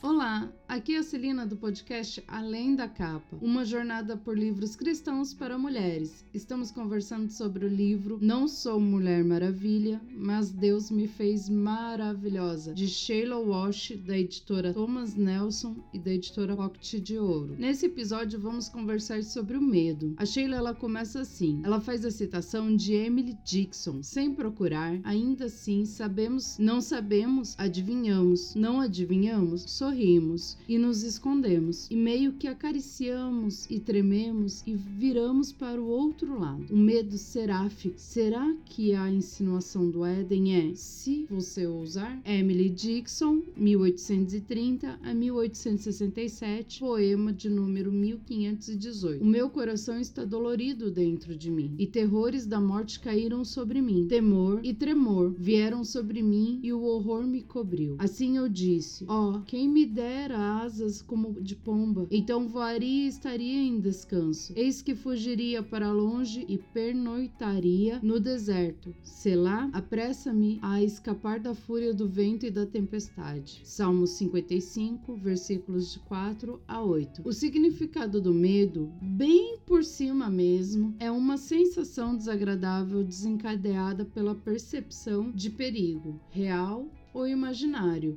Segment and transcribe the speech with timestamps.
[0.00, 5.34] Olá, aqui é a Celina do podcast Além da Capa, uma jornada por livros cristãos
[5.34, 6.24] para mulheres.
[6.32, 12.86] Estamos conversando sobre o livro Não Sou Mulher Maravilha, mas Deus me fez maravilhosa, de
[12.86, 17.56] Sheila Walsh, da editora Thomas Nelson e da editora Pocket de Ouro.
[17.58, 20.14] Nesse episódio vamos conversar sobre o medo.
[20.16, 21.60] A Sheila ela começa assim.
[21.64, 28.54] Ela faz a citação de Emily Dixon, sem procurar, ainda assim sabemos, não sabemos, adivinhamos,
[28.54, 35.80] não adivinhamos, sorrimos e nos escondemos, e meio que acariciamos e trememos e viramos para
[35.80, 36.66] o outro lado.
[36.70, 37.94] O medo seráfico.
[37.96, 42.20] Será que a insinuação do Éden é se você ousar?
[42.24, 49.22] Emily Dixon, 1830 a 1867, poema de número 1518.
[49.22, 54.06] O meu coração está dolorido dentro de mim, e terrores da morte caíram sobre mim.
[54.06, 57.96] Temor e tremor vieram sobre mim e o horror me cobriu.
[57.98, 63.08] Assim eu disse: Ó, oh, quem me dera asas como de pomba, então voaria e
[63.08, 64.52] estaria em descanso.
[64.56, 68.94] Eis que fugiria para longe e pernoitaria no deserto.
[69.02, 73.60] Selá, apressa-me a escapar da fúria do vento e da tempestade.
[73.64, 77.22] Salmos 55, versículos de 4 a 8.
[77.24, 85.30] O significado do medo, bem por cima mesmo, é uma sensação desagradável desencadeada pela percepção
[85.30, 88.16] de perigo, real ou imaginário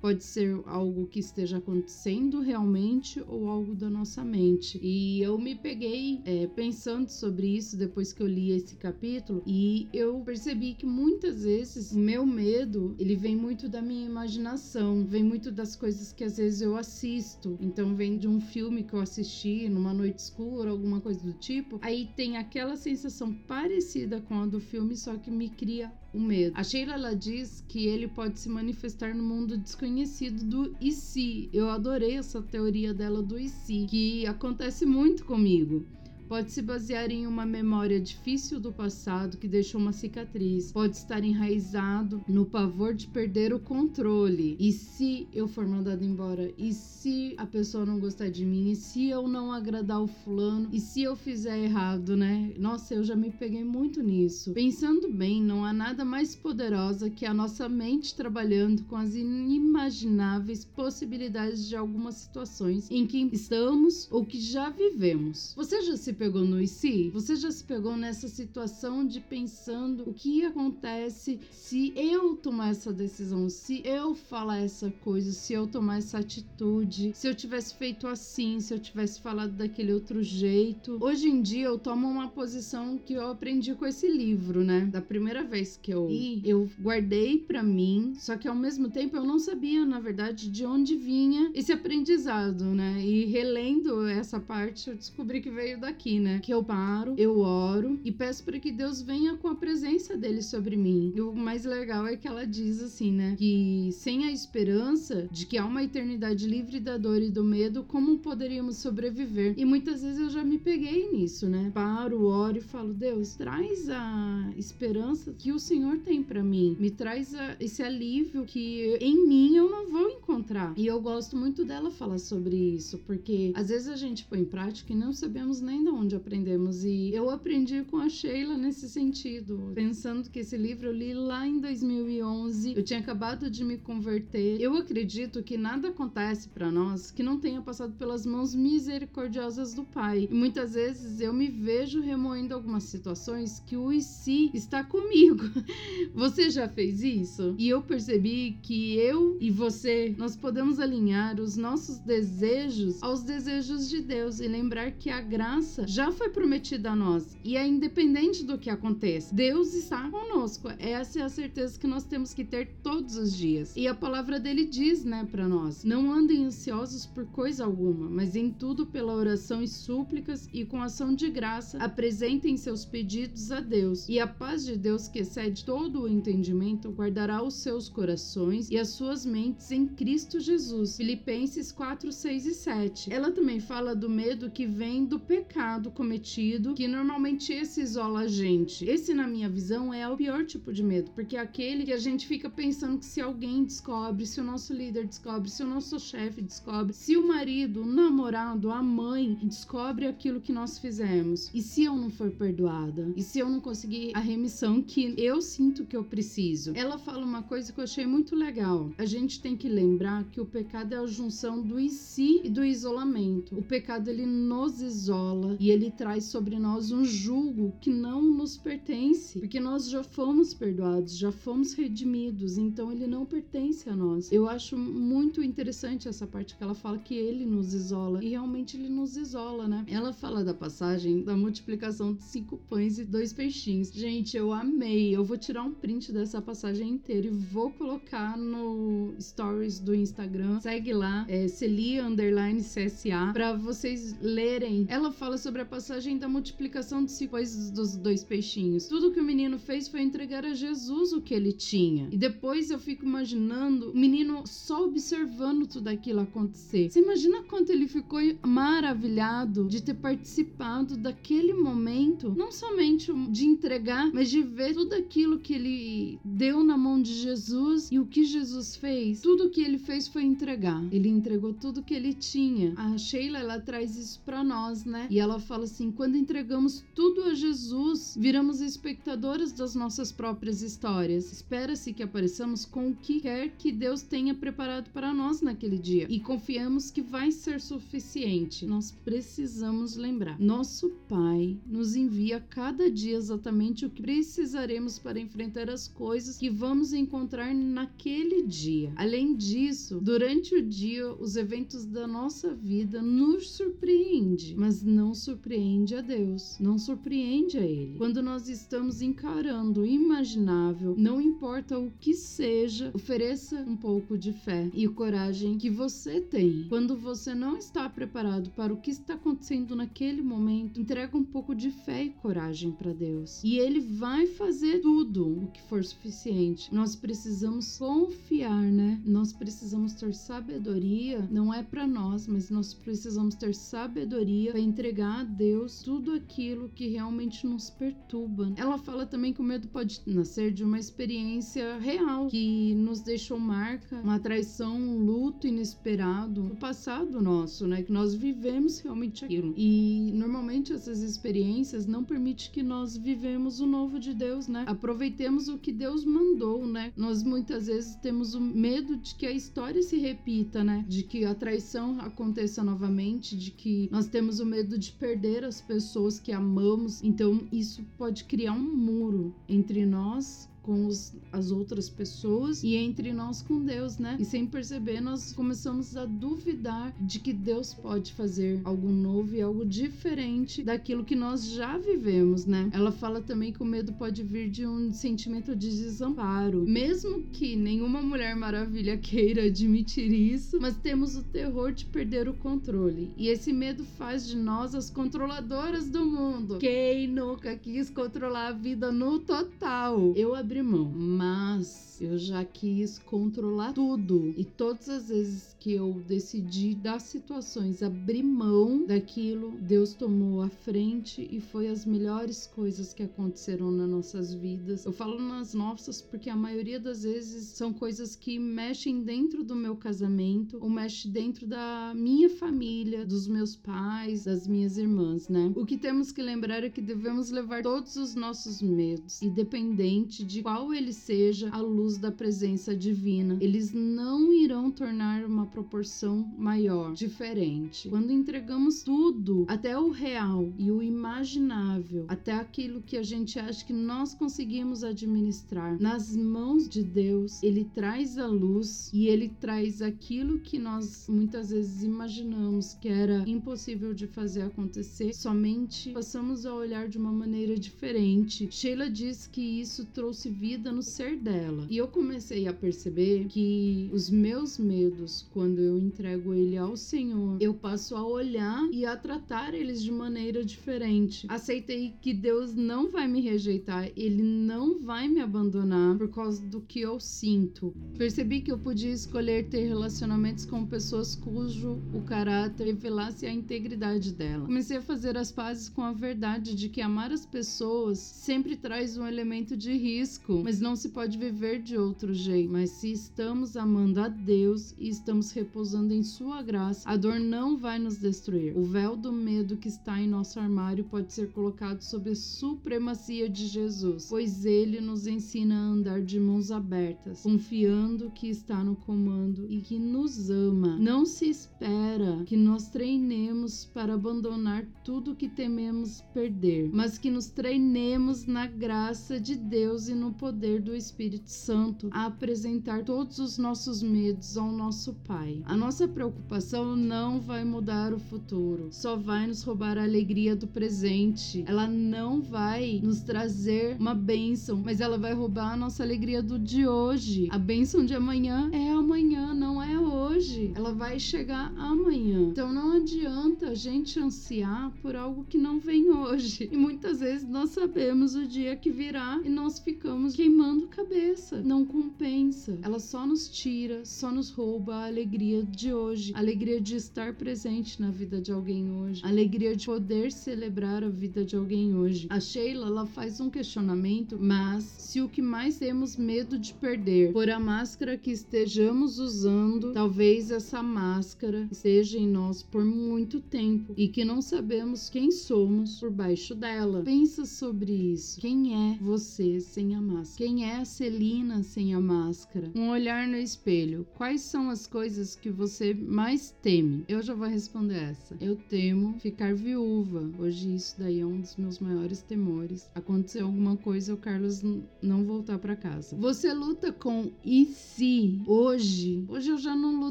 [0.00, 4.78] Pode ser algo que esteja acontecendo realmente ou algo da nossa mente.
[4.82, 9.88] E eu me peguei é, pensando sobre isso depois que eu li esse capítulo e
[9.92, 15.22] eu percebi que muitas vezes o meu medo ele vem muito da minha imaginação, vem
[15.22, 17.58] muito das coisas que às vezes eu assisto.
[17.60, 21.78] Então vem de um filme que eu assisti numa noite escura, alguma coisa do tipo.
[21.82, 26.52] Aí tem aquela sensação parecida com a do filme, só que me cria o medo.
[26.56, 31.48] A Sheila ela diz que ele pode se manifestar no mundo desconhecido do e se.
[31.52, 35.84] Eu adorei essa teoria dela do e se, que acontece muito comigo.
[36.30, 40.70] Pode se basear em uma memória difícil do passado que deixou uma cicatriz.
[40.70, 44.56] Pode estar enraizado no pavor de perder o controle.
[44.60, 46.54] E se eu for mandado embora?
[46.56, 48.70] E se a pessoa não gostar de mim?
[48.70, 50.68] E se eu não agradar o fulano?
[50.72, 52.54] E se eu fizer errado, né?
[52.56, 54.52] Nossa, eu já me peguei muito nisso.
[54.52, 60.64] Pensando bem, não há nada mais poderosa que a nossa mente trabalhando com as inimagináveis
[60.64, 65.54] possibilidades de algumas situações em que estamos ou que já vivemos.
[65.56, 67.08] Você já se pegou no e se?
[67.14, 72.92] Você já se pegou nessa situação de pensando o que acontece se eu tomar essa
[72.92, 78.06] decisão, se eu falar essa coisa, se eu tomar essa atitude, se eu tivesse feito
[78.06, 80.98] assim, se eu tivesse falado daquele outro jeito.
[81.00, 84.84] Hoje em dia eu tomo uma posição que eu aprendi com esse livro, né?
[84.92, 89.16] Da primeira vez que eu li, eu guardei para mim, só que ao mesmo tempo
[89.16, 93.00] eu não sabia, na verdade, de onde vinha esse aprendizado, né?
[93.02, 96.40] E relendo essa parte, eu descobri que veio daqui aqui, né?
[96.40, 100.42] Que eu paro, eu oro e peço para que Deus venha com a presença dele
[100.42, 101.12] sobre mim.
[101.14, 103.36] E o mais legal é que ela diz assim, né?
[103.38, 107.84] Que sem a esperança de que há uma eternidade livre da dor e do medo,
[107.84, 109.54] como poderíamos sobreviver?
[109.56, 111.70] E muitas vezes eu já me peguei nisso, né?
[111.72, 116.76] Paro, oro e falo: Deus, traz a esperança que o Senhor tem para mim.
[116.80, 120.74] Me traz a, esse alívio que em mim eu não vou encontrar.
[120.76, 124.44] E eu gosto muito dela falar sobre isso, porque às vezes a gente põe em
[124.44, 126.84] prática e não sabemos nem de onde aprendemos.
[126.84, 131.46] E eu aprendi com a Sheila nesse sentido, pensando que esse livro eu li lá
[131.46, 132.74] em 2011.
[132.76, 134.60] Eu tinha acabado de me converter.
[134.60, 139.84] Eu acredito que nada acontece para nós que não tenha passado pelas mãos misericordiosas do
[139.84, 140.28] Pai.
[140.30, 145.44] E muitas vezes eu me vejo remoendo algumas situações que o IC está comigo.
[146.14, 147.54] Você já fez isso?
[147.58, 153.88] E eu percebi que eu e você, nós podemos alinhar os nossos desejos aos desejos
[153.88, 158.44] de Deus e lembrar que a graça já foi prometida a nós e é independente
[158.44, 159.34] do que aconteça.
[159.34, 160.68] Deus está conosco.
[160.78, 163.74] Essa é a certeza que nós temos que ter todos os dias.
[163.76, 168.36] E a palavra dele diz, né, para nós: não andem ansiosos por coisa alguma, mas
[168.36, 173.60] em tudo pela oração e súplicas e com ação de graça apresentem seus pedidos a
[173.60, 174.08] Deus.
[174.08, 178.78] E a paz de Deus que excede todo o entendimento guardará os seus corações e
[178.78, 180.96] as suas mentes em Cristo Jesus.
[180.96, 183.12] Filipenses 4, 6 e 7.
[183.12, 188.20] Ela também fala do medo que vem do pecado pecado cometido, que normalmente esse isola
[188.20, 188.84] a gente.
[188.84, 191.98] Esse, na minha visão, é o pior tipo de medo, porque é aquele que a
[191.98, 195.98] gente fica pensando que se alguém descobre, se o nosso líder descobre, se o nosso
[196.00, 201.62] chefe descobre, se o marido, o namorado, a mãe descobre aquilo que nós fizemos, e
[201.62, 205.86] se eu não for perdoada, e se eu não conseguir a remissão que eu sinto
[205.86, 206.72] que eu preciso.
[206.74, 208.90] Ela fala uma coisa que eu achei muito legal.
[208.98, 212.40] A gente tem que lembrar lembrar que o pecado é a junção do e si
[212.42, 213.58] e do isolamento.
[213.58, 218.56] O pecado ele nos isola e ele traz sobre nós um julgo que não nos
[218.56, 224.32] pertence, porque nós já fomos perdoados, já fomos redimidos, então ele não pertence a nós.
[224.32, 228.74] Eu acho muito interessante essa parte que ela fala que ele nos isola e realmente
[228.74, 229.84] ele nos isola, né?
[229.86, 233.92] Ela fala da passagem da multiplicação de cinco pães e dois peixinhos.
[233.92, 235.14] Gente, eu amei.
[235.14, 240.58] Eu vou tirar um print dessa passagem inteira e vou colocar no stories do Instagram.
[240.60, 244.86] Segue lá, é Celia underline CSA, pra vocês lerem.
[244.88, 248.86] Ela fala sobre a passagem da multiplicação de pães dos dois peixinhos.
[248.86, 252.08] Tudo que o menino fez foi entregar a Jesus o que ele tinha.
[252.10, 256.90] E depois eu fico imaginando o menino só observando tudo aquilo acontecer.
[256.90, 264.10] Você imagina quanto ele ficou maravilhado de ter participado daquele momento, não somente de entregar,
[264.12, 268.24] mas de ver tudo aquilo que ele deu na mão de Jesus e o que
[268.24, 269.20] Jesus fez.
[269.20, 270.82] Tudo que ele fez foi entregar.
[270.92, 272.74] Ele entregou tudo que ele tinha.
[272.76, 275.06] A Sheila ela traz isso para nós, né?
[275.10, 281.32] E ela fala assim: quando entregamos tudo a Jesus, viramos espectadores das nossas próprias histórias.
[281.32, 286.06] Espera-se que apareçamos com o que quer que Deus tenha preparado para nós naquele dia
[286.08, 288.66] e confiamos que vai ser suficiente.
[288.66, 295.70] Nós precisamos lembrar: nosso Pai nos envia cada dia exatamente o que precisaremos para enfrentar
[295.70, 298.92] as coisas que vamos encontrar naquele dia.
[298.96, 305.94] Além disso, durante o dia, os eventos da nossa vida nos surpreendem, mas não surpreende
[305.94, 307.94] a Deus, não surpreende a Ele.
[307.96, 314.32] Quando nós estamos encarando o imaginável, não importa o que seja, ofereça um pouco de
[314.32, 316.66] fé e coragem que você tem.
[316.68, 321.54] Quando você não está preparado para o que está acontecendo naquele momento, entrega um pouco
[321.54, 323.40] de fé e coragem para Deus.
[323.44, 326.74] E Ele vai fazer tudo o que for suficiente.
[326.74, 329.00] Nós precisamos confiar, né?
[329.04, 335.19] Nós precisamos ter sabedoria, não é para nós, mas nós precisamos ter sabedoria para entregar
[335.20, 338.52] a Deus tudo aquilo que realmente nos perturba.
[338.56, 343.38] Ela fala também que o medo pode nascer de uma experiência real que nos deixou
[343.38, 347.82] marca, uma traição, um luto inesperado no passado nosso, né?
[347.82, 349.52] Que nós vivemos realmente aquilo.
[349.56, 354.64] E normalmente essas experiências não permitem que nós vivemos o novo de Deus, né?
[354.66, 356.92] Aproveitemos o que Deus mandou, né?
[356.96, 360.84] Nós muitas vezes temos o medo de que a história se repita, né?
[360.88, 365.09] De que a traição aconteça novamente, de que nós temos o medo de perder
[365.44, 367.02] as pessoas que amamos.
[367.02, 373.12] Então isso pode criar um muro entre nós com os, as outras pessoas e entre
[373.12, 374.16] nós com Deus, né?
[374.18, 379.40] E sem perceber, nós começamos a duvidar de que Deus pode fazer algo novo e
[379.40, 382.70] algo diferente daquilo que nós já vivemos, né?
[382.72, 387.56] Ela fala também que o medo pode vir de um sentimento de desamparo, mesmo que
[387.56, 393.10] nenhuma mulher maravilha queira admitir isso, mas temos o terror de perder o controle.
[393.16, 396.58] E esse medo faz de nós as controladoras do mundo.
[396.58, 400.12] Quem nunca quis controlar a vida no total?
[400.16, 404.34] Eu abrir mão, mas eu já quis controlar tudo.
[404.36, 410.48] E todas as vezes que eu decidi das situações abrir mão daquilo, Deus tomou a
[410.48, 414.84] frente e foi as melhores coisas que aconteceram nas nossas vidas.
[414.84, 419.54] Eu falo nas nossas porque a maioria das vezes são coisas que mexem dentro do
[419.54, 425.52] meu casamento ou mexe dentro da minha família, dos meus pais, das minhas irmãs, né?
[425.54, 430.39] O que temos que lembrar é que devemos levar todos os nossos medos, independente de
[430.42, 433.38] qual ele seja, à luz da presença divina.
[433.40, 437.88] Eles não irão tornar uma proporção maior, diferente.
[437.88, 443.64] Quando entregamos tudo, até o real e o imaginável, até aquilo que a gente acha
[443.64, 449.82] que nós conseguimos administrar, nas mãos de Deus, ele traz a luz e ele traz
[449.82, 456.54] aquilo que nós muitas vezes imaginamos que era impossível de fazer acontecer, somente passamos a
[456.54, 458.48] olhar de uma maneira diferente.
[458.50, 461.66] Sheila diz que isso trouxe vida no ser dela.
[461.68, 467.36] E eu comecei a perceber que os meus medos, quando eu entrego ele ao Senhor,
[467.40, 471.26] eu passo a olhar e a tratar eles de maneira diferente.
[471.28, 476.60] Aceitei que Deus não vai me rejeitar, ele não vai me abandonar por causa do
[476.60, 477.74] que eu sinto.
[477.98, 484.12] Percebi que eu podia escolher ter relacionamentos com pessoas cujo o caráter revelasse a integridade
[484.12, 484.46] dela.
[484.46, 488.96] Comecei a fazer as pazes com a verdade de que amar as pessoas sempre traz
[488.96, 492.52] um elemento de risco risco, mas não se pode viver de outro jeito.
[492.52, 497.56] Mas se estamos amando a Deus e estamos repousando em Sua graça, a dor não
[497.56, 498.56] vai nos destruir.
[498.56, 503.28] O véu do medo que está em nosso armário pode ser colocado sob a supremacia
[503.28, 508.76] de Jesus, pois ele nos ensina a andar de mãos abertas, confiando que está no
[508.76, 510.76] comando e que nos ama.
[510.78, 517.28] Não se espera que nós treinemos para abandonar tudo que tememos perder, mas que nos
[517.28, 523.38] treinemos na graça de Deus e no poder do Espírito Santo a apresentar todos os
[523.38, 525.42] nossos medos ao nosso Pai.
[525.44, 530.46] A nossa preocupação não vai mudar o futuro, só vai nos roubar a alegria do
[530.46, 531.44] presente.
[531.46, 536.38] Ela não vai nos trazer uma bênção, mas ela vai roubar a nossa alegria do
[536.38, 537.28] de hoje.
[537.30, 539.78] A bênção de amanhã é amanhã, não é
[540.10, 540.52] hoje.
[540.54, 542.28] Ela vai chegar amanhã.
[542.30, 546.48] Então não adianta a gente ansiar por algo que não vem hoje.
[546.50, 551.40] E muitas vezes nós sabemos o dia que virá e nós ficamos queimando cabeça.
[551.40, 552.58] Não compensa.
[552.62, 557.14] Ela só nos tira, só nos rouba a alegria de hoje, a alegria de estar
[557.14, 561.74] presente na vida de alguém hoje, a alegria de poder celebrar a vida de alguém
[561.74, 562.06] hoje.
[562.10, 567.12] A Sheila, ela faz um questionamento, mas se o que mais temos medo de perder
[567.12, 573.74] for a máscara que estejamos usando, talvez essa máscara esteja em nós por muito tempo
[573.76, 576.82] e que não sabemos quem somos por baixo dela.
[576.82, 578.18] Pensa sobre isso.
[578.18, 580.16] Quem é você sem a máscara?
[580.16, 582.50] Quem é a Celina sem a máscara?
[582.54, 583.86] Um olhar no espelho.
[583.94, 586.82] Quais são as coisas que você mais teme?
[586.88, 588.16] Eu já vou responder essa.
[588.22, 590.10] Eu temo ficar viúva.
[590.18, 592.70] Hoje isso daí é um dos meus maiores temores.
[592.74, 594.42] Acontecer alguma coisa, o Carlos
[594.80, 595.94] não voltar para casa.
[595.96, 599.04] Você luta com e se hoje?
[599.06, 599.89] Hoje eu já não luto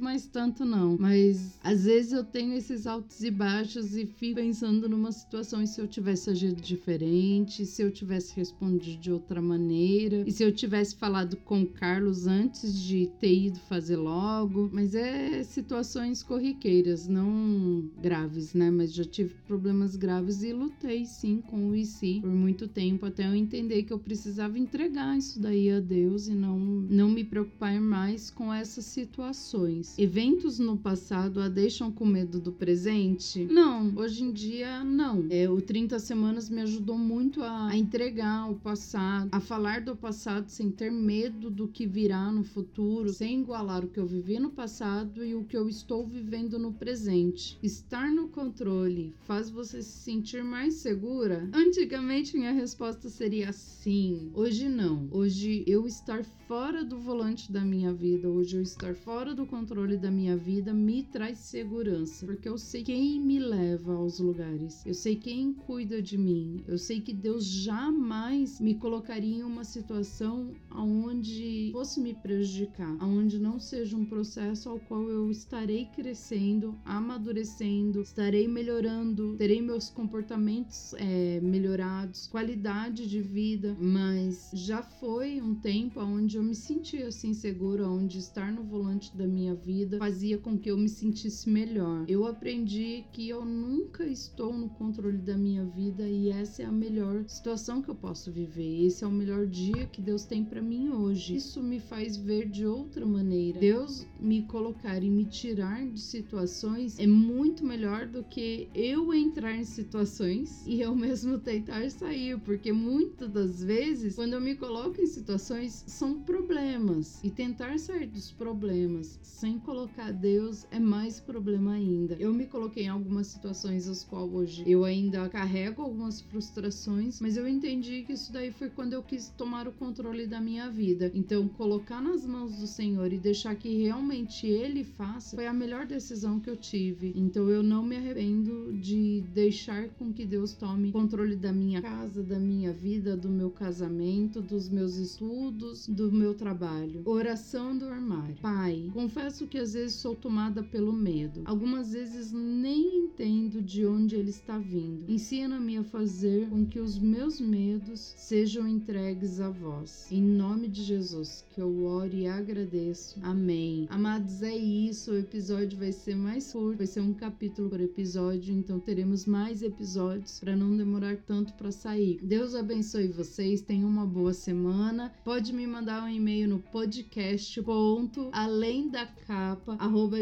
[0.00, 4.88] mais tanto não, mas às vezes eu tenho esses altos e baixos e fico pensando
[4.88, 10.24] numa situação e se eu tivesse agido diferente, se eu tivesse respondido de outra maneira,
[10.26, 14.94] e se eu tivesse falado com o Carlos antes de ter ido fazer logo, mas
[14.94, 18.70] é situações corriqueiras, não graves, né?
[18.70, 23.26] Mas já tive problemas graves e lutei sim com o IC por muito tempo até
[23.26, 27.80] eu entender que eu precisava entregar isso daí a Deus e não não me preocupar
[27.80, 29.73] mais com essas situações.
[29.98, 33.44] Eventos no passado a deixam com medo do presente?
[33.44, 35.26] Não, hoje em dia não.
[35.30, 39.96] É, o 30 semanas me ajudou muito a, a entregar o passado, a falar do
[39.96, 44.38] passado sem ter medo do que virá no futuro, sem igualar o que eu vivi
[44.38, 47.58] no passado e o que eu estou vivendo no presente.
[47.62, 51.48] Estar no controle faz você se sentir mais segura?
[51.52, 54.30] Antigamente minha resposta seria sim.
[54.34, 55.08] Hoje não.
[55.10, 59.96] Hoje eu estar fora do volante da minha vida, hoje eu estar fora do controle
[59.96, 64.84] da minha vida me traz segurança, porque eu sei quem me leva aos lugares.
[64.84, 66.64] Eu sei quem cuida de mim.
[66.66, 73.38] Eu sei que Deus jamais me colocaria em uma situação aonde fosse me prejudicar, aonde
[73.38, 80.94] não seja um processo ao qual eu estarei crescendo, amadurecendo, estarei melhorando, terei meus comportamentos
[80.94, 87.32] é, melhorados, qualidade de vida, mas já foi um tempo onde eu me sentia assim
[87.32, 92.04] segura, onde estar no volante da minha vida fazia com que eu me sentisse melhor.
[92.08, 96.72] Eu aprendi que eu nunca estou no controle da minha vida e essa é a
[96.72, 98.86] melhor situação que eu posso viver.
[98.86, 101.34] Esse é o melhor dia que Deus tem para mim hoje.
[101.34, 103.58] Isso me faz ver de outra maneira.
[103.58, 109.56] Deus me colocar e me tirar de situações é muito melhor do que eu entrar
[109.56, 115.00] em situações e eu mesmo tentar sair, porque muitas das vezes quando eu me coloco
[115.00, 121.72] em situações são problemas e tentar sair dos problemas sem colocar Deus é mais problema
[121.72, 122.14] ainda.
[122.20, 127.36] Eu me coloquei em algumas situações as quais hoje eu ainda carrego algumas frustrações, mas
[127.36, 131.10] eu entendi que isso daí foi quando eu quis tomar o controle da minha vida.
[131.12, 135.84] Então, colocar nas mãos do Senhor e deixar que realmente Ele faça foi a melhor
[135.84, 137.12] decisão que eu tive.
[137.16, 142.22] Então, eu não me arrependo de deixar com que Deus tome controle da minha casa,
[142.22, 147.02] da minha vida, do meu casamento, dos meus estudos, do meu trabalho.
[147.04, 148.36] Oração do armário.
[148.40, 151.42] Pai, confesso que às vezes sou tomada pelo medo.
[151.46, 155.10] Algumas vezes nem entendo de onde ele está vindo.
[155.10, 160.06] Ensina-me a fazer com que os meus medos sejam entregues a vós.
[160.12, 163.18] Em nome de Jesus, que eu oro e agradeço.
[163.22, 163.86] Amém.
[163.88, 165.12] Amados, é isso.
[165.12, 169.62] O episódio vai ser mais curto, vai ser um capítulo por episódio, então teremos mais
[169.62, 172.18] episódios para não demorar tanto para sair.
[172.22, 175.12] Deus abençoe vocês, tenham uma boa semana.
[175.24, 179.13] Pode me mandar um e-mail no podcast ponto além da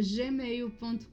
[0.03, 1.13] gmail.com.br.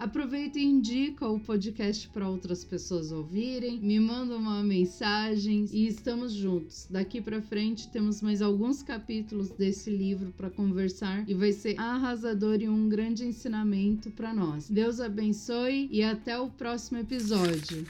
[0.00, 3.78] Aproveita e indica o podcast para outras pessoas ouvirem.
[3.80, 6.86] Me manda uma mensagem e estamos juntos.
[6.90, 12.60] Daqui para frente temos mais alguns capítulos desse livro para conversar e vai ser arrasador
[12.60, 14.68] e um grande ensinamento para nós.
[14.68, 17.86] Deus abençoe e até o próximo episódio.